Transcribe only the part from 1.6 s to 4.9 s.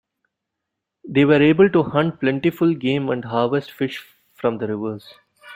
to hunt plentiful game and harvest fish from the